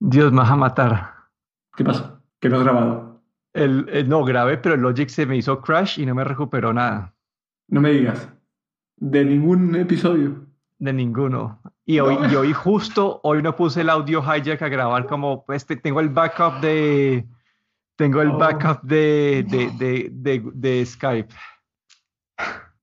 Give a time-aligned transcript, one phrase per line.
[0.00, 1.14] Dios me vas a matar.
[1.76, 2.20] ¿Qué pasa?
[2.40, 3.22] ¿Que no has grabado?
[3.52, 6.72] El, el- no, grabé, pero el Logic se me hizo crash y no me recuperó
[6.72, 7.14] nada.
[7.68, 8.28] No me digas.
[8.96, 10.46] De ningún episodio.
[10.78, 11.60] De ninguno.
[11.86, 12.30] Y hoy, No.
[12.30, 16.00] y hoy justo, hoy no puse el audio hijack a grabar como, pues te- tengo
[16.00, 17.26] el backup de,
[17.96, 18.38] tengo el Oh.
[18.38, 21.32] backup de, de, de, de, de Skype.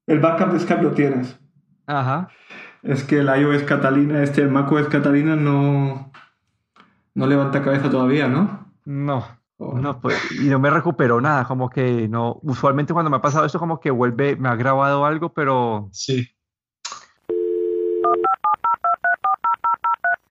[0.08, 1.40] El backup de Skype lo tienes.
[1.88, 2.30] Ajá.
[2.84, 6.12] Es que el iOS Catalina, este, el macOS Catalina no,
[7.16, 8.72] no levanta cabeza todavía, ¿no?
[8.86, 9.26] No,
[9.64, 9.78] Oh.
[9.78, 13.46] no, pues, y no me recuperó nada, como que no, usualmente cuando me ha pasado
[13.46, 16.28] esto, como que vuelve, me ha grabado algo, pero, Sí.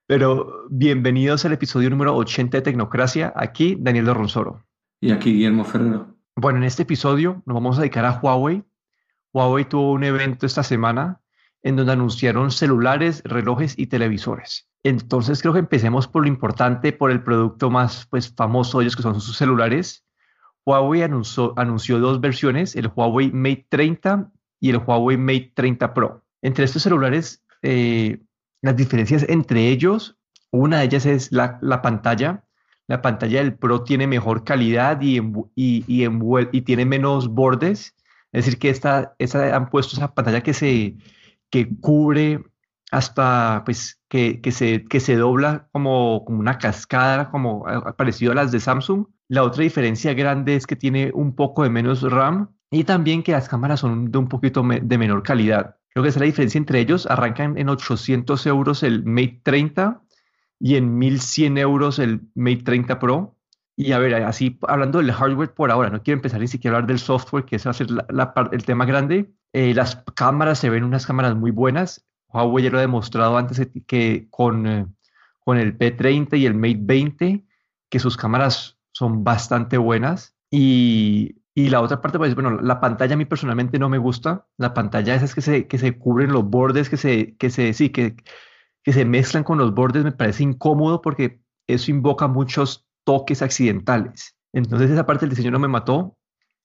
[0.06, 4.64] pero bienvenidos al episodio número 80 de Tecnocracia, aquí Daniel de Ronsoro.
[5.00, 6.16] Y aquí Guillermo Ferrero.
[6.34, 8.64] Bueno, en este episodio nos vamos a dedicar a Huawei.
[9.32, 11.20] Huawei tuvo un evento esta semana
[11.62, 14.68] en donde anunciaron celulares, relojes y televisores.
[14.82, 18.96] Entonces creo que empecemos por lo importante, por el producto más pues, famoso de ellos,
[18.96, 20.04] que son sus celulares.
[20.64, 26.24] Huawei anunció, anunció dos versiones, el Huawei Mate 30 y el Huawei Mate 30 Pro.
[26.42, 28.20] Entre estos celulares, eh,
[28.62, 30.18] las diferencias entre ellos,
[30.50, 32.44] una de ellas es la, la pantalla.
[32.86, 35.18] La pantalla del Pro tiene mejor calidad y,
[35.54, 36.06] y, y,
[36.52, 37.94] y tiene menos bordes.
[38.32, 40.96] Es decir, que esta, esta han puesto esa pantalla que se
[41.50, 42.42] que cubre
[42.90, 47.64] hasta, pues, que, se, que se dobla como, como una cascada, como
[47.96, 49.06] parecido a las de Samsung.
[49.28, 53.32] La otra diferencia grande es que tiene un poco de menos RAM y también que
[53.32, 55.76] las cámaras son de un poquito de menor calidad.
[55.92, 57.06] Creo que es la diferencia entre ellos.
[57.06, 60.02] Arrancan en 800 euros el Mate 30
[60.58, 63.36] y en 1100 euros el Mate 30 Pro.
[63.76, 66.88] Y a ver, así hablando del hardware por ahora, no quiero empezar ni siquiera hablar
[66.88, 69.32] del software, que ese va a ser la- la el tema grande.
[69.52, 72.06] Eh, las cámaras se ven unas cámaras muy buenas.
[72.32, 74.86] Huawei ya lo ha demostrado antes que con, eh,
[75.40, 77.44] con el P30 y el Mate 20,
[77.88, 80.36] que sus cámaras son bastante buenas.
[80.50, 84.46] Y, y la otra parte, pues bueno, la pantalla a mí personalmente no me gusta.
[84.56, 87.90] La pantalla esas que se, que se cubren los bordes, que se, que se, sí,
[87.90, 88.16] que,
[88.82, 94.36] que se mezclan con los bordes, me parece incómodo porque eso invoca muchos toques accidentales.
[94.52, 96.16] Entonces esa parte del diseño no me mató.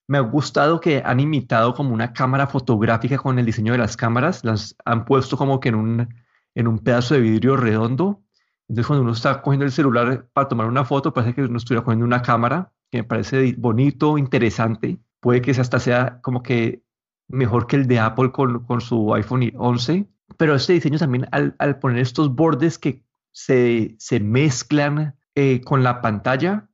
[0.07, 3.97] Me ha gustado que han imitado como una cámara fotográfica con el diseño de las
[3.97, 4.43] cámaras.
[4.43, 6.15] Las han puesto como que en un,
[6.53, 8.23] en un pedazo de vidrio redondo.
[8.67, 11.83] Entonces cuando uno está cogiendo el celular para tomar una foto, parece que uno estuviera
[11.83, 14.99] cogiendo una cámara, que me parece bonito, interesante.
[15.19, 16.83] Puede que hasta sea como que
[17.27, 20.07] mejor que el de Apple con, con su iPhone 11.
[20.37, 25.83] Pero este diseño también al, al poner estos bordes que se, se mezclan eh, con
[25.83, 26.69] la pantalla,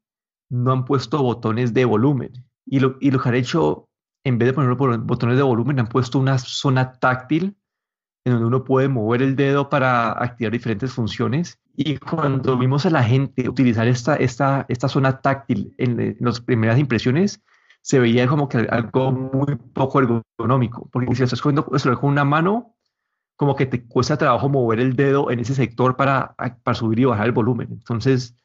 [0.50, 2.31] no han puesto botones de volumen.
[2.72, 3.90] Y lo, y lo que han hecho,
[4.24, 7.58] en vez de poner bol- botones de volumen, han puesto una zona táctil
[8.24, 11.59] en donde uno puede mover el dedo para activar diferentes funciones.
[11.76, 16.40] Y cuando vimos a la gente utilizar esta, esta, esta zona táctil en, en las
[16.40, 17.44] primeras impresiones,
[17.82, 20.88] se veía como que algo muy poco ergonómico.
[20.94, 22.76] Porque si lo estás cogiendo con una mano,
[23.36, 27.06] como que te cuesta trabajo mover el dedo en ese sector para, para subir y
[27.06, 27.68] bajar el volumen.
[27.72, 28.38] Entonces,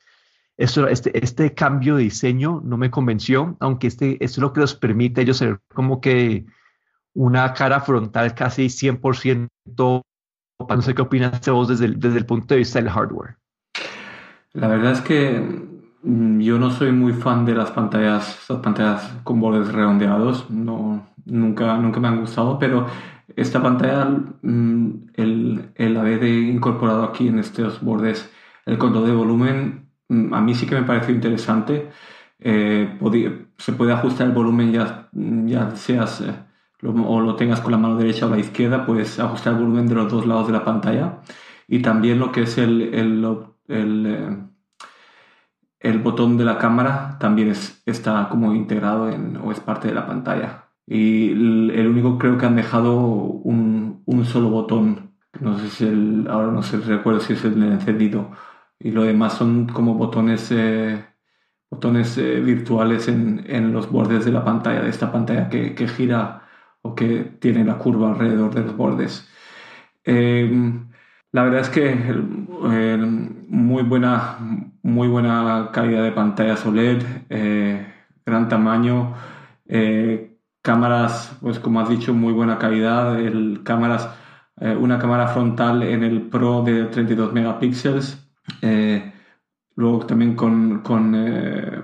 [0.58, 4.60] esto, este, este cambio de diseño no me convenció, aunque este, esto es lo que
[4.60, 6.46] les permite ellos ser como que
[7.14, 9.48] una cara frontal casi 100%.
[9.78, 13.36] No sé qué opinas vos desde el, desde el punto de vista del hardware.
[14.52, 15.38] La verdad es que
[16.02, 20.48] mm, yo no soy muy fan de las pantallas, las pantallas con bordes redondeados.
[20.48, 22.86] No, nunca, nunca me han gustado, pero
[23.34, 24.06] esta pantalla,
[24.40, 28.32] mm, el, el haber incorporado aquí en estos bordes
[28.64, 31.90] el control de volumen, a mí sí que me pareció interesante.
[32.38, 32.98] Eh,
[33.58, 36.34] se puede ajustar el volumen ya, ya seas eh,
[36.80, 39.86] lo- o lo tengas con la mano derecha o la izquierda, puedes ajustar el volumen
[39.86, 41.20] de los dos lados de la pantalla.
[41.68, 43.24] Y también lo que es el, el,
[43.68, 44.36] eh,
[45.80, 49.94] el botón de la cámara también es, está como integrado en, o es parte de
[49.94, 50.64] la pantalla.
[50.86, 56.26] Y el, único creo que han dejado un, un solo botón, no sé si el,
[56.30, 58.30] ahora no sé, recuerdo si es el encendido.
[58.78, 61.04] Y lo demás son como botones, eh,
[61.70, 65.88] botones eh, virtuales en, en los bordes de la pantalla, de esta pantalla que, que
[65.88, 66.42] gira
[66.82, 69.28] o que tiene la curva alrededor de los bordes.
[70.04, 70.50] Eh,
[71.32, 71.94] la verdad es que
[73.48, 74.38] muy, buena,
[74.82, 77.86] muy buena calidad de pantallas OLED, eh,
[78.24, 79.14] gran tamaño,
[79.66, 84.08] eh, cámaras, pues como has dicho, muy buena calidad, el, cámaras,
[84.60, 88.25] eh, una cámara frontal en el Pro de 32 megapíxeles,
[88.62, 89.12] eh,
[89.76, 91.82] luego también con, con, eh,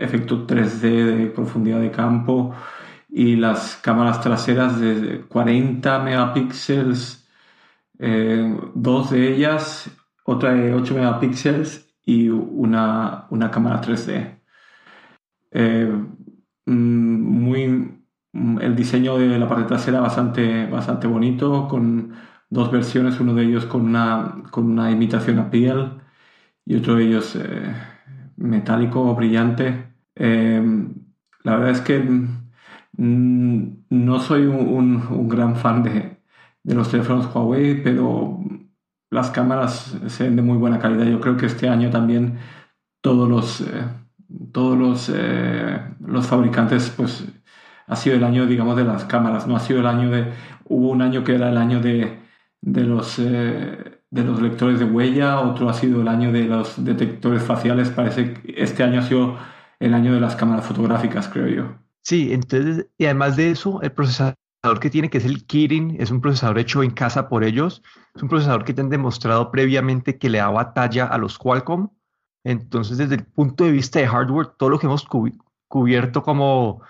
[0.00, 2.54] efecto 3D de profundidad de campo
[3.08, 7.28] y las cámaras traseras de 40 megapíxeles,
[7.98, 9.90] eh, dos de ellas
[10.26, 14.40] otra de 8 megapíxeles y una, una cámara 3D.
[15.52, 15.92] Eh,
[16.66, 18.02] mm, muy,
[18.60, 22.12] el diseño de la parte trasera bastante, bastante bonito, con
[22.50, 25.92] dos versiones, uno de ellos con una, con una imitación a piel
[26.64, 27.74] y otro de ellos eh,
[28.36, 29.94] metálico brillante.
[30.14, 30.62] Eh,
[31.44, 36.18] la verdad es que mm, no soy un, un, gran fan de,
[36.62, 38.40] de, los teléfonos Huawei, pero
[39.10, 41.06] las cámaras se ven de muy buena calidad.
[41.06, 42.38] Yo creo que este año también
[43.00, 43.84] todos los, eh,
[44.52, 45.12] todos los,
[46.00, 47.24] los fabricantes, pues
[47.86, 50.32] ha sido el año, digamos, de las cámaras, no ha sido el año de...
[50.64, 52.18] Hubo un año que era el año de,
[52.60, 56.84] de los, eh, de los lectores de huella, otro ha sido el año de los
[56.84, 59.38] detectores faciales, parece este año ha sido
[59.78, 61.78] el año de las cámaras fotográficas, creo yo.
[62.02, 64.36] Sí, entonces, y además de eso, el procesador
[64.80, 67.82] que tiene, que es el Kirin, es un procesador hecho en casa por ellos,
[68.14, 71.88] es un procesador que te han demostrado previamente que le da batalla a los Qualcomm,
[72.44, 75.06] entonces desde el punto de vista de hardware, todo lo que hemos
[75.68, 76.82] cubierto como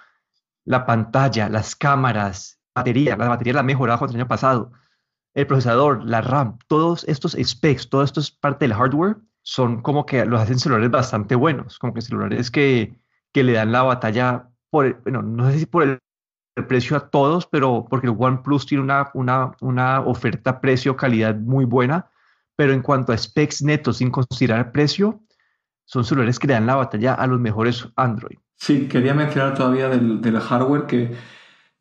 [0.64, 4.72] la pantalla, las cámaras, batería, la batería la ha mejorado el año pasado,
[5.36, 10.06] el procesador, la RAM, todos estos specs, todo esto es parte del hardware, son como
[10.06, 12.98] que los hacen celulares bastante buenos, como que celulares que,
[13.34, 15.98] que le dan la batalla por, bueno, no sé si por el,
[16.66, 22.10] precio a todos, pero porque el OnePlus tiene una, una, una oferta precio-calidad muy buena,
[22.56, 25.20] pero en cuanto a specs netos, sin considerar el precio,
[25.84, 28.38] son celulares que le dan la batalla a los mejores Android.
[28.54, 31.14] Sí, quería mencionar todavía del, del hardware que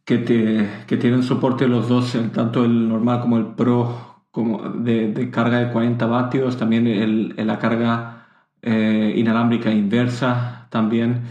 [0.06, 5.12] que, te, que tienen soporte los dos, tanto el normal como el Pro, como de,
[5.12, 8.28] de carga de 40 vatios, también el, la carga
[8.62, 11.24] eh, inalámbrica inversa también.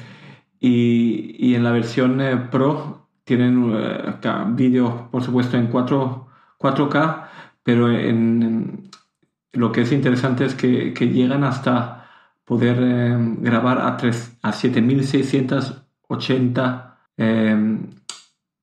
[0.60, 4.14] Y, y, en la versión eh, Pro tienen eh,
[4.48, 6.28] vídeo, por supuesto, en 4,
[6.58, 7.28] 4K,
[7.62, 8.90] pero en,
[9.52, 12.08] lo que es interesante es que, que llegan hasta
[12.44, 12.76] poder
[13.40, 16.98] grabar a, 3, a 7680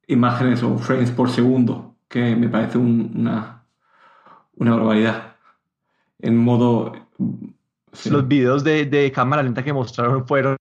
[0.07, 3.63] imágenes o frames por segundo, que me parece una,
[4.55, 5.35] una barbaridad.
[6.19, 6.93] En modo...
[8.05, 10.57] Los videos de, de, cámara lenta que mostraron fueron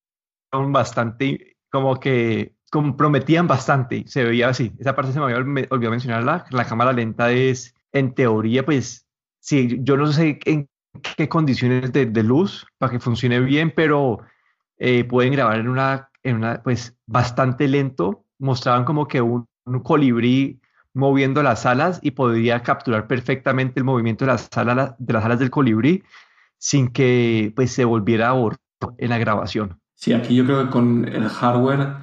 [0.73, 4.73] bastante, como que comprometían bastante, se veía así.
[4.79, 6.45] Esa parte se me había olvidado mencionarla.
[6.51, 9.07] La cámara lenta es, en teoría, pues,
[9.39, 10.69] sí, yo no sé en
[11.17, 14.19] qué condiciones de, de luz para que funcione bien, pero
[14.79, 19.47] eh, pueden grabar en una, en una, pues, bastante lento mostraban como que un,
[19.85, 20.61] colibrí
[20.93, 25.39] moviendo las alas y podía capturar perfectamente el movimiento de las alas, de las alas
[25.39, 26.03] del colibrí
[26.59, 28.51] sin que pues, se volviera a
[28.99, 29.79] en la grabación.
[29.95, 31.95] Sí, aquí yo creo que con el hardware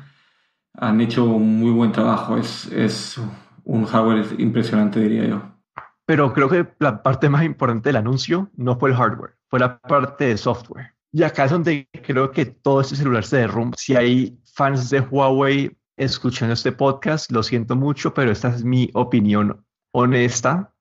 [0.74, 2.38] han hecho un muy buen trabajo.
[2.38, 3.20] Es, es
[3.64, 5.42] un hardware impresionante, diría yo.
[6.06, 9.80] Pero creo que la parte más importante del anuncio no fue el hardware, fue la
[9.80, 10.94] parte de software.
[11.12, 13.76] Y acá es donde creo que todo este celular se derrumba.
[13.78, 18.90] Si hay fans de Huawei escuchando este podcast, lo siento mucho, pero esta es mi
[18.94, 20.74] opinión honesta.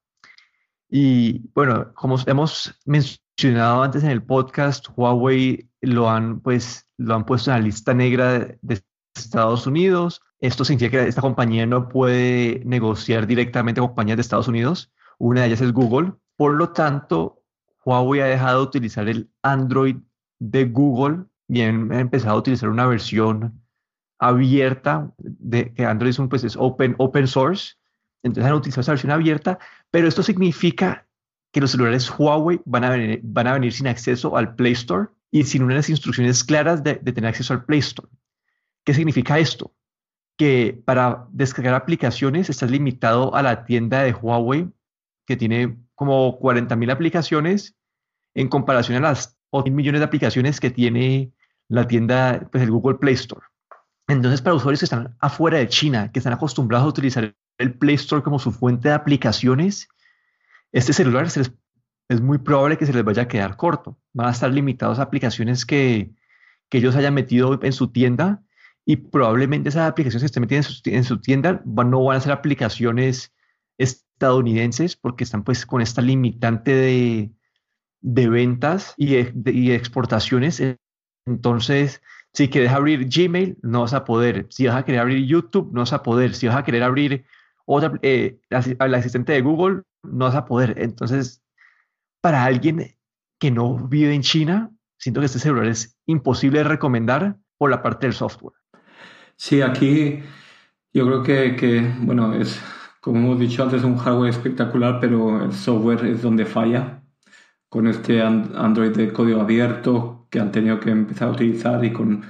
[0.88, 7.24] Y bueno, como hemos mencionado antes en el podcast, Huawei lo han, pues, lo han
[7.24, 8.82] puesto en la lista negra de
[9.16, 10.20] Estados Unidos.
[10.38, 14.92] Esto significa que esta compañía no puede negociar directamente con compañías de Estados Unidos.
[15.18, 16.12] Una de ellas es Google.
[16.36, 17.42] Por lo tanto,
[17.84, 19.96] Huawei ha dejado de utilizar el Android
[20.38, 23.65] de Google y ha empezado a utilizar una versión
[24.18, 27.74] abierta, de, que Android es, un, pues, es open, open source,
[28.22, 29.58] entonces han utilizado esa versión abierta,
[29.90, 31.06] pero esto significa
[31.52, 35.08] que los celulares Huawei van a venir, van a venir sin acceso al Play Store
[35.30, 38.08] y sin unas instrucciones claras de, tener acceso al Play Store.
[38.84, 39.74] ¿Qué significa esto?
[40.36, 44.70] Que para descargar aplicaciones estás limitado a la tienda de Huawei,
[45.26, 47.74] que tiene como 40.000 aplicaciones,
[48.34, 51.32] en comparación a las 8 millones de aplicaciones que tiene
[51.68, 53.46] la tienda, pues el Google Play Store.
[54.08, 57.96] Entonces, para usuarios que están afuera de China, que están acostumbrados a utilizar el Play
[57.96, 59.88] Store como su fuente de aplicaciones,
[60.72, 63.98] este celular es muy probable que se les vaya a quedar corto.
[64.12, 66.14] Van a estar limitados a aplicaciones que,
[66.68, 68.42] que ellos hayan metido en su tienda
[68.84, 73.34] y probablemente esas aplicaciones que estén metidas en su, tienda no van a ser aplicaciones
[73.78, 77.32] estadounidenses porque están pues con esta limitante de,
[78.00, 80.62] de ventas y y exportaciones.
[81.26, 82.00] Entonces,
[82.36, 84.46] si quieres abrir Gmail, no vas a poder.
[84.50, 86.34] Si vas a querer abrir YouTube, no vas a poder.
[86.34, 87.24] Si vas a querer abrir
[87.64, 90.74] otra, eh, asistente de Google, no vas a poder.
[90.76, 91.42] Entonces,
[92.20, 92.94] para alguien
[93.40, 97.82] que no vive en China, siento que este celular es imposible de recomendar por la
[97.82, 98.56] parte del software.
[99.36, 100.22] Sí, aquí
[100.92, 102.60] yo creo que, que, bueno, es,
[103.00, 107.02] como hemos dicho antes, un hardware espectacular, pero el software es donde falla
[107.70, 112.24] con este Android de código abierto que han tenido que empezar a utilizar y con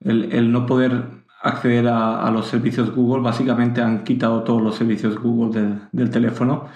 [0.00, 1.04] el, no poder
[1.42, 6.66] acceder a, los servicios Google, básicamente han quitado todos los servicios Google del teléfono.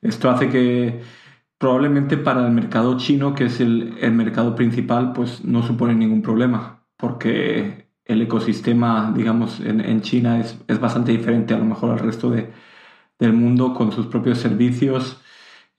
[0.00, 1.02] Esto hace que
[1.58, 6.84] probablemente para el mercado chino, que es el, mercado principal, pues no supone ningún problema,
[6.96, 13.32] porque el ecosistema, digamos, en, China es, bastante diferente a lo mejor al resto del
[13.32, 15.20] mundo con sus propios servicios,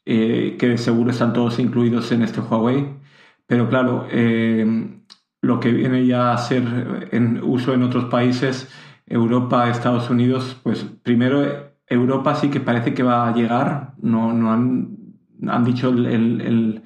[0.06, 3.03] eh, que seguro están todos incluidos en este Huawei.
[3.48, 4.66] Pero claro, eh,
[5.42, 8.70] lo que viene ya a ser en uso en otros países,
[9.06, 14.52] Europa, Estados Unidos, pues primero Europa sí que parece que va a llegar, no, no
[14.52, 14.98] han,
[15.48, 16.82] han dicho en,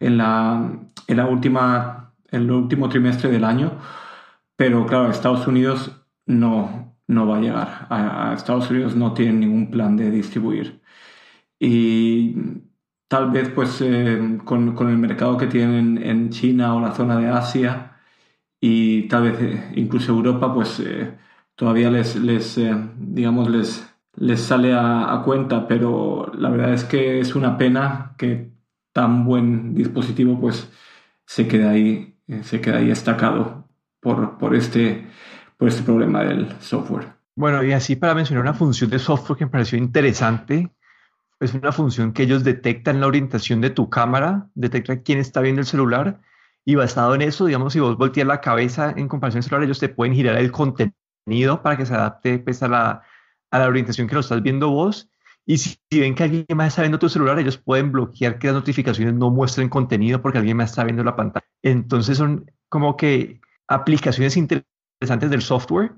[0.00, 0.72] la,
[1.06, 3.78] en la última, el último trimestre del año,
[4.56, 7.86] pero claro, Estados Unidos no, no va a llegar.
[7.90, 10.82] A, Estados Unidos no tienen ningún plan de distribuir.
[11.58, 12.36] Y
[13.10, 17.18] tal vez pues eh, con, con, el mercado que tienen en China o la zona
[17.18, 17.96] de Asia,
[18.60, 21.18] y tal vez eh, incluso Europa pues eh,
[21.56, 22.60] todavía les, les
[22.96, 25.66] digamos les, les sale a, cuenta.
[25.66, 28.52] Pero la verdad es que es una pena que
[28.92, 30.70] tan buen dispositivo pues
[31.26, 35.04] se quede ahí se queda ahí destacado por, por este
[35.56, 37.08] por este problema del software.
[37.34, 40.70] Bueno y así para mencionar una función de software que me pareció interesante
[41.40, 45.60] es una función que ellos detectan la orientación de tu cámara detectan quién está viendo
[45.60, 46.20] el celular
[46.64, 49.88] y basado en eso, digamos, si vos volteas la cabeza en comparación celular, ellos te
[49.88, 53.02] pueden girar el contenido para que se adapte pues, a, la,
[53.50, 55.10] a la orientación que lo estás viendo vos.
[55.46, 58.54] Y si, ven que alguien más está viendo tu celular, ellos pueden bloquear que las
[58.54, 61.46] notificaciones no muestren contenido porque alguien más está viendo la pantalla.
[61.62, 65.92] Entonces son como que aplicaciones interesantes del software,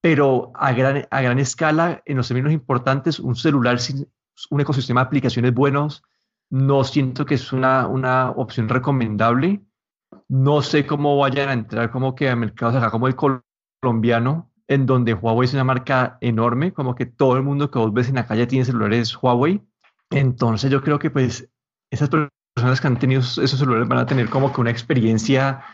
[0.00, 4.08] pero a gran, a gran escala, en los términos importantes, un celular sin
[4.50, 6.02] un ecosistema de aplicaciones buenos,
[6.50, 9.62] no siento que es una, una opción recomendable
[10.28, 14.86] no sé cómo vayan a entrar como que a mercados acá como el colombiano, en
[14.86, 18.16] donde Huawei es una marca enorme, como que todo el mundo que vos ves en
[18.16, 19.62] la calle tiene celulares Huawei.
[20.10, 21.48] Entonces yo creo que pues
[21.90, 22.10] esas
[22.54, 25.64] personas que han tenido esos celulares van a tener como que una experiencia,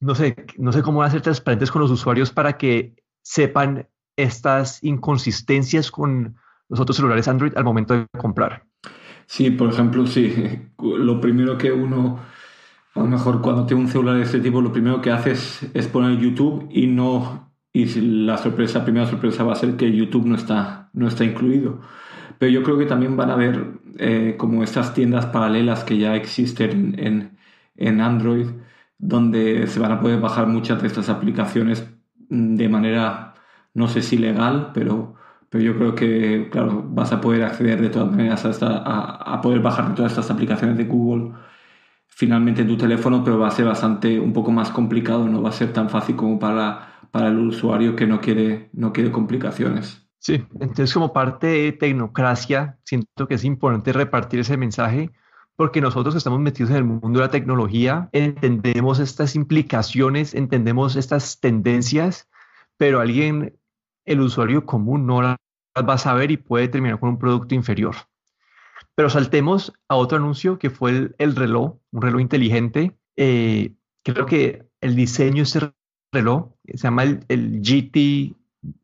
[0.00, 3.88] no sé, no sé cómo van a ser transparentes con los usuarios para que sepan
[4.16, 6.36] estas inconsistencias con
[6.68, 8.64] los otros celulares Android al momento de comprar.
[9.26, 10.34] Sí, por ejemplo, sí,
[10.78, 12.20] lo primero que uno
[12.98, 15.86] a lo mejor cuando tengo un celular de este tipo, lo primero que haces es
[15.86, 17.52] poner YouTube y no.
[17.72, 17.84] Y
[18.24, 21.80] la sorpresa, primera sorpresa va a ser que YouTube no está, no está incluido.
[22.38, 26.16] Pero yo creo que también van a haber eh, como estas tiendas paralelas que ya
[26.16, 27.38] existen en,
[27.76, 28.46] en Android,
[28.98, 31.88] donde se van a poder bajar muchas de estas aplicaciones
[32.28, 33.34] de manera,
[33.74, 35.14] no sé si legal, pero,
[35.50, 39.60] pero yo creo que, claro, vas a poder acceder de todas maneras a, a poder
[39.60, 41.32] bajar todas estas aplicaciones de Google
[42.18, 45.50] finalmente en tu teléfono, pero va a ser bastante un poco más complicado, no va
[45.50, 50.04] a ser tan fácil como para, para el usuario que no quiere, no quiere complicaciones.
[50.18, 55.12] Sí, entonces como parte de tecnocracia, siento que es importante repartir ese mensaje
[55.54, 60.96] porque nosotros que estamos metidos en el mundo de la tecnología entendemos estas implicaciones, entendemos
[60.96, 62.28] estas tendencias,
[62.76, 63.57] pero alguien,
[64.08, 65.36] el usuario común, no las
[65.88, 67.94] va a saber y puede terminar con un producto inferior.
[68.94, 72.96] Pero saltemos a otro anuncio que fue el, reloj, un reloj inteligente.
[73.16, 75.72] Eh, creo que el diseño de este
[76.12, 78.34] reloj se llama el, GT,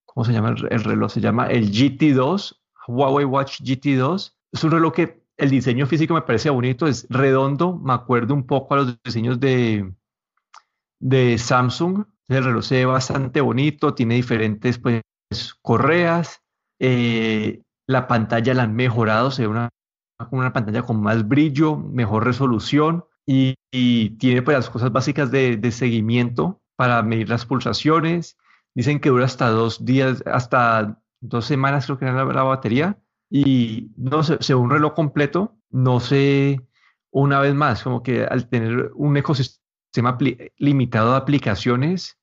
[0.05, 1.11] ¿cómo se llama el, reloj?
[1.11, 4.35] Se llama el GT2, Huawei Watch GT2.
[4.53, 8.47] Es un reloj que el diseño físico me parece bonito, es redondo, me acuerdo un
[8.47, 9.93] poco a los diseños de,
[11.01, 12.05] de Samsung.
[12.29, 15.03] El reloj se ve bastante bonito, tiene diferentes pues,
[15.63, 16.43] correas.
[16.79, 19.71] Eh, la pantalla la han mejorado, se ve una
[20.31, 26.61] una pantalla con más brillo, mejor resolución y, tiene pues las cosas básicas de, seguimiento
[26.77, 28.37] para medir las pulsaciones.
[28.75, 32.99] Dicen que dura hasta dos días, hasta dos semanas creo que era la, batería.
[33.31, 36.61] Y no sé, según un reloj completo, no sé,
[37.11, 40.17] una vez más, como que al tener un ecosistema
[40.57, 42.19] limitado de aplicaciones,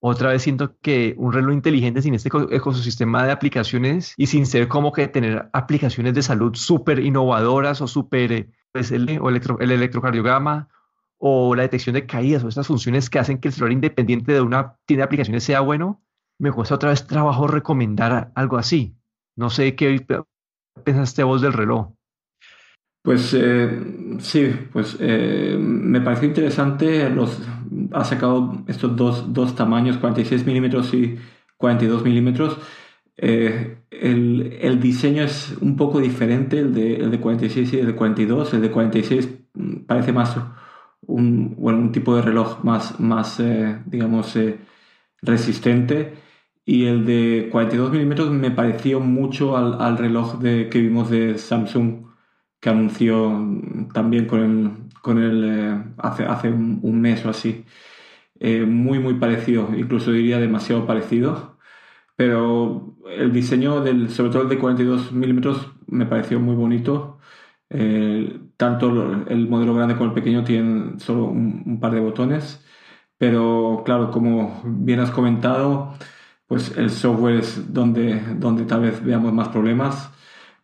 [0.00, 4.68] otra vez siento que un reloj inteligente sin este ecosistema de aplicaciones y sin ser
[4.68, 9.70] como que tener aplicaciones de salud súper innovadoras o súper, eh, pues el, o el
[9.70, 10.68] electrocardiograma
[11.18, 14.40] o la detección de caídas o estas funciones que hacen que el celular independiente de
[14.40, 16.00] una tienda de aplicaciones sea bueno,
[16.38, 18.96] me cuesta otra vez trabajo recomendar algo así.
[19.34, 20.06] No sé qué
[20.84, 21.97] pensaste vos del reloj.
[23.08, 23.70] Pues eh,
[24.18, 27.40] sí, pues eh, me pareció interesante los,
[27.92, 31.16] ha sacado estos dos, dos tamaños, 46 milímetros y
[31.56, 32.58] 42 milímetros.
[33.16, 37.94] Eh, el, diseño es un poco diferente, el de, el de 46 y el de
[37.94, 38.52] 42.
[38.52, 40.36] El de 46 mm, parece más
[41.06, 44.58] un, bueno, un tipo de reloj más, más eh, digamos, eh,
[45.22, 46.12] resistente.
[46.66, 51.38] Y el de 42 milímetros me pareció mucho al, al reloj de, que vimos de
[51.38, 52.07] Samsung,
[52.60, 53.30] que anunció
[53.92, 57.64] también con con el, hace, hace un, mes o así.
[58.66, 61.58] muy, muy parecido, incluso diría demasiado parecido
[62.18, 67.20] pero el diseño, del, sobre todo el de 42 milímetros, me pareció muy bonito.
[67.70, 68.88] Eh, tanto
[69.28, 72.64] el modelo grande como el pequeño tienen solo un, par de botones,
[73.18, 75.94] pero claro, como bien has comentado,
[76.48, 80.10] pues el software es donde, donde tal vez veamos más problemas,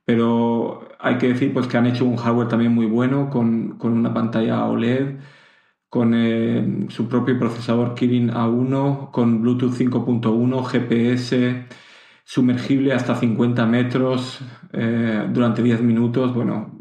[0.04, 3.92] pero hay que decir pues que han hecho un hardware también muy bueno con, con
[3.92, 5.18] una pantalla OLED
[5.94, 11.66] con eh, su propio procesador Kirin A1, con Bluetooth 5.1, GPS,
[12.24, 14.40] sumergible hasta 50 metros
[14.72, 16.34] eh, durante 10 minutos.
[16.34, 16.72] Bueno,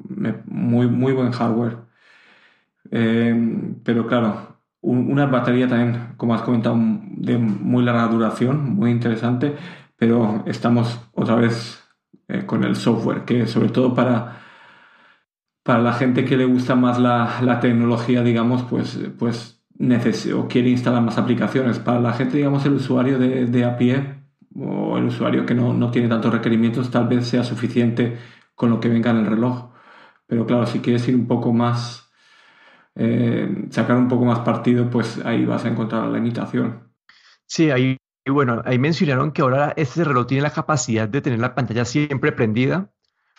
[0.45, 1.77] muy, muy buen hardware.
[2.89, 3.35] Eh,
[3.83, 9.55] pero claro, una batería también, como has comentado, de muy larga duración, muy interesante,
[9.95, 11.82] pero estamos otra vez
[12.45, 14.39] con el software, que sobre todo para
[15.63, 19.63] para la gente que le gusta más la, la tecnología, digamos, pues, pues
[20.35, 21.79] o quiere instalar más aplicaciones.
[21.79, 24.23] Para la gente, digamos, el usuario de, de a pie
[24.55, 28.17] o el usuario que no, no, tiene tantos requerimientos, tal vez sea suficiente
[28.55, 29.71] con lo que venga en el reloj.
[30.27, 32.11] Pero claro, si quieres ir un poco más,
[32.95, 36.91] eh, sacar un poco más partido, pues ahí vas a encontrar la limitación.
[37.45, 37.97] Sí, ahí,
[38.31, 42.31] bueno, ahí mencionaron que ahora este reloj tiene la capacidad de tener la pantalla siempre
[42.31, 42.89] prendida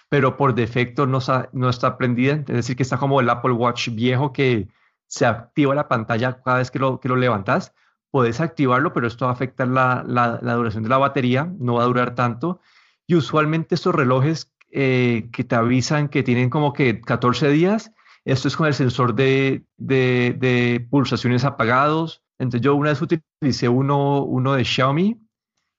[0.08, 1.18] pero por defecto no,
[1.52, 4.68] no está prendida, es decir, que está como el Apple Watch viejo que
[5.08, 7.74] se activa la pantalla cada vez que lo, que lo levantas.
[8.10, 11.82] Puedes activarlo, pero esto va a afectar la, la, duración de la batería, no va
[11.82, 12.60] a durar tanto.
[13.08, 17.92] Y usualmente estos relojes eh, que te avisan que tienen como que 14 días,
[18.24, 22.22] esto es con el sensor de, de pulsaciones apagados.
[22.38, 25.20] Entonces yo una vez utilicé uno, uno de Xiaomi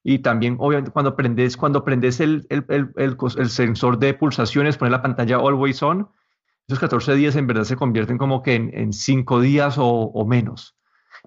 [0.07, 4.91] y también, obviamente, cuando prendes, cuando prendes el, el, el, el, sensor de pulsaciones, pones
[4.91, 6.07] la pantalla always on,
[6.67, 10.25] esos 14 días en verdad se convierten como que en, en 5 días o, o,
[10.27, 10.77] menos.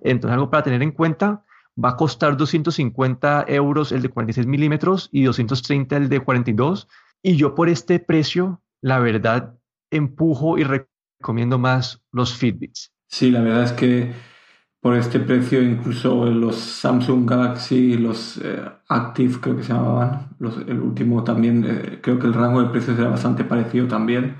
[0.02, 1.44] Entonces, algo para tener en cuenta,
[1.82, 6.88] va a costar 250 euros el de 46 milímetros y 230 el de 42.
[7.22, 9.56] Y yo por este precio, la verdad,
[9.90, 12.92] empujo y recomiendo más los Fitbits.
[13.08, 14.12] Sí, la verdad es que
[14.88, 20.56] por este precio incluso los Samsung Galaxy, los eh, Active creo que se llamaban, los,
[20.66, 24.36] el último también, eh, creo que el rango de precios era bastante parecido también.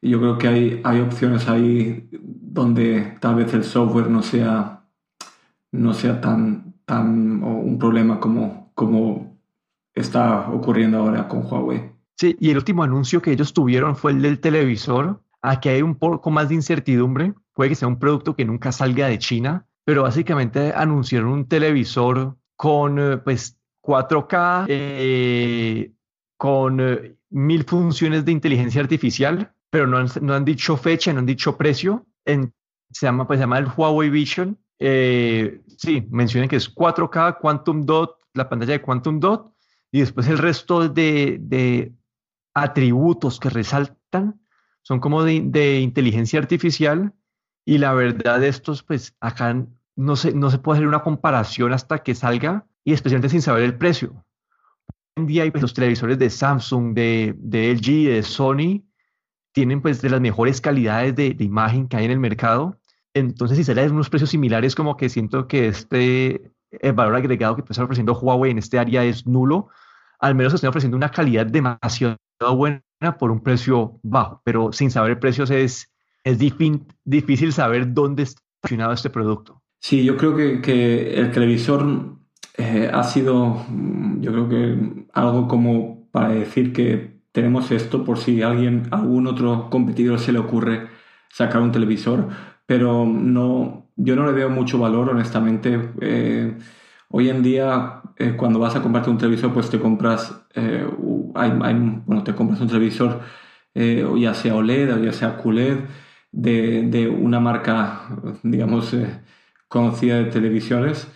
[0.00, 4.84] Y yo creo que hay, hay opciones ahí donde tal vez el software no sea,
[5.72, 9.40] no sea tan, tan un problema como, como
[9.92, 11.90] está ocurriendo ahora con Huawei.
[12.14, 15.20] Sí, y el último anuncio que ellos tuvieron fue el del televisor.
[15.42, 17.34] Aquí hay un poco más de incertidumbre.
[17.54, 22.36] Puede que sea un producto que nunca salga de China, pero básicamente anunciaron un televisor
[22.56, 25.92] con eh, pues 4K, eh,
[26.36, 31.20] con eh, mil funciones de inteligencia artificial, pero no han, no han, dicho fecha, no
[31.20, 32.06] han dicho precio.
[32.24, 32.52] En,
[32.90, 34.58] se, llama, pues, se llama el Huawei Vision.
[34.78, 39.54] sí, mencionan que es 4K, Quantum Dot, la pantalla de Quantum Dot,
[39.90, 41.94] y después el resto de, de
[42.54, 44.40] atributos que resaltan
[44.82, 47.14] son como de, de inteligencia artificial
[47.64, 52.02] y la verdad, estos, pues acá no se, no se puede hacer una comparación hasta
[52.02, 54.24] que salga y especialmente sin saber el precio.
[55.16, 58.84] Hoy en día pues, los televisores de Samsung, de, de LG, de Sony,
[59.52, 62.78] tienen pues de las mejores calidades de, de imagen que hay en el mercado.
[63.12, 67.64] Entonces, si sale unos precios similares, como que siento que este el valor agregado que
[67.68, 69.68] está ofreciendo Huawei en este área es nulo.
[70.18, 72.16] Al menos está ofreciendo una calidad demasiado
[72.54, 72.82] buena
[73.18, 75.92] por un precio bajo, pero sin saber el precio es,
[76.30, 76.38] es
[77.04, 79.62] difícil saber dónde está funcionado este producto.
[79.80, 82.16] Sí, yo creo que, el televisor
[82.58, 88.18] eh, ha sido, mm, yo creo que algo como para decir que tenemos esto por
[88.18, 90.88] si alguien, algún otro competidor se le ocurre
[91.30, 92.28] sacar un televisor,
[92.66, 95.92] pero no, yo no le veo mucho valor, honestamente.
[96.00, 96.58] Eh,
[97.08, 102.24] hoy en día, eh, cuando vas a comprarte un televisor, pues te compras, hay, bueno,
[102.24, 103.20] te compras un televisor
[103.74, 105.78] ya sea OLED o ya sea QLED
[106.32, 108.08] de, de una marca,
[108.42, 109.20] digamos, eh,
[109.68, 111.08] conocida de televisiones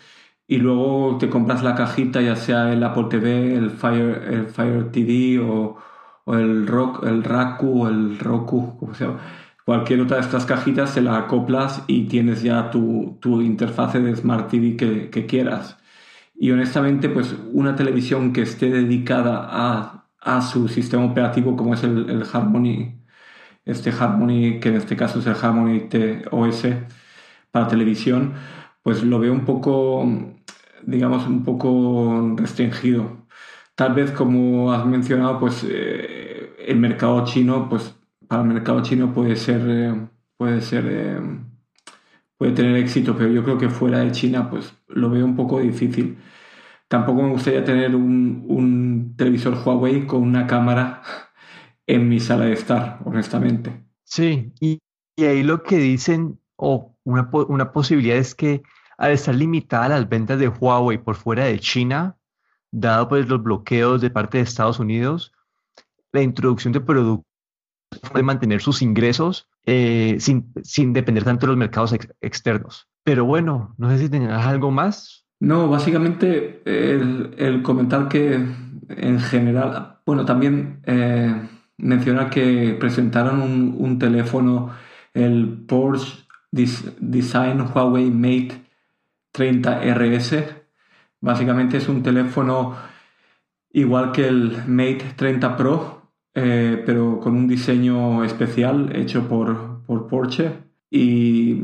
[0.47, 4.91] y luego te compras la cajita, ya sea el Apple TV, el Fire, el Fire
[4.93, 5.79] TV o,
[6.27, 8.79] el, Rock, el Raku o el Roku.
[9.65, 14.15] Cualquier otra de estas cajitas se la acoplas y tienes ya tu, tu interfase de
[14.15, 15.79] Smart TV que, que quieras.
[16.35, 21.85] y honestamente pues una televisión que esté dedicada a, a su sistema operativo como es
[21.85, 23.04] el, el, Harmony,
[23.65, 26.67] este Harmony que en este caso es el Harmony TOS
[27.51, 28.35] para televisión,
[28.83, 30.07] pues lo veo un poco,
[30.83, 33.27] digamos, un poco restringido.
[33.75, 37.95] Tal vez como has mencionado, pues eh, el mercado chino, pues
[38.29, 41.21] para el mercado chino puede ser, eh, puede ser eh,
[42.37, 45.61] puede tener éxito, pero yo creo que fuera de China pues lo veo un poco
[45.61, 46.19] difícil.
[46.89, 51.03] Tampoco me gustaría tener un, televisor Huawei con una cámara
[51.87, 53.85] en mi sala de estar, honestamente.
[54.05, 54.81] Sí, y,
[55.19, 58.63] ahí lo que dicen, o una, una posibilidad es que
[58.99, 62.17] al estar limitada las ventas de Huawei por fuera de China,
[62.71, 65.33] dado pues los bloqueos de parte de Estados Unidos,
[66.13, 67.25] la introducción de productos
[68.11, 72.89] puede mantener sus ingresos eh, sin, sin, depender tanto de los mercados externos.
[73.05, 75.27] Pero bueno, no sé si tenías algo más.
[75.41, 83.77] No, básicamente el, el comentar que en general, bueno, también eh, mencionar que presentaron un,
[83.79, 84.71] un, teléfono,
[85.13, 88.65] el Porsche Design Huawei Mate
[89.33, 90.45] 30 RS.
[91.21, 92.77] Básicamente es un teléfono
[93.71, 100.07] igual que el Mate 30 Pro, eh, pero con un diseño especial hecho por, por
[100.07, 100.53] Porsche.
[100.91, 101.63] Y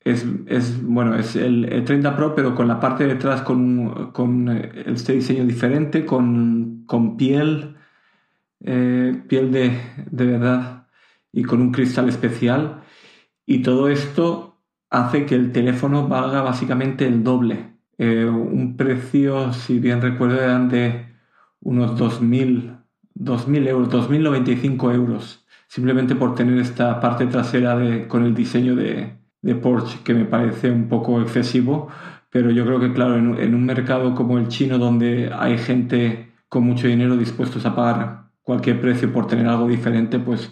[0.00, 4.48] es, es, bueno, es el, 30 Pro, pero con la parte de atrás con, con
[4.48, 7.76] este diseño diferente, con, con piel,
[8.64, 10.88] eh, piel de, de verdad
[11.32, 12.82] y con un cristal especial.
[13.46, 17.74] Y todo esto hace que el teléfono valga básicamente el doble.
[17.98, 21.06] un precio, si bien recuerdo, eran de
[21.60, 22.78] unos 2.000
[23.18, 29.18] 2.000 euros, 2.095 euros, simplemente por tener esta parte trasera de, con el diseño de,
[29.42, 31.88] de, Porsche, que me parece un poco excesivo,
[32.30, 36.64] pero yo creo que, claro, en, un mercado como el chino, donde hay gente con
[36.64, 40.50] mucho dinero dispuestos a pagar cualquier precio por tener algo diferente, pues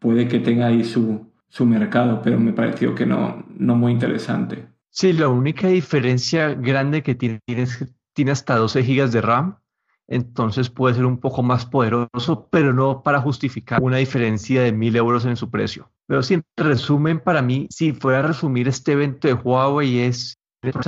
[0.00, 4.66] puede que tenga ahí su, su mercado, pero me pareció que no, no muy interesante.
[4.90, 9.56] Sí, la única diferencia grande que tiene es que tiene hasta 12 GB de RAM
[10.08, 14.96] entonces puede ser un poco más poderoso, pero no para justificar una diferencia de mil
[14.96, 15.90] euros en su precio.
[16.06, 20.36] Pero sí, en resumen, para mí, si fuera a resumir este evento de Huawei, es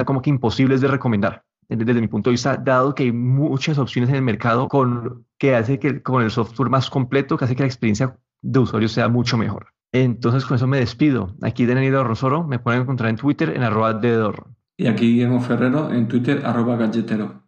[0.05, 4.09] como que imposible de recomendar desde, mi punto de vista, dado que hay muchas opciones
[4.11, 7.63] en el mercado con, que hace que con el software más completo, que hace que
[7.63, 9.69] la experiencia de usuario sea mucho mejor.
[9.93, 11.35] Entonces, con eso me despido.
[11.41, 14.33] Aquí Daniel Rosoro, me pueden encontrar en Twitter en arroba de
[14.77, 17.48] Y aquí Guillermo Ferrero en Twitter arroba galletero.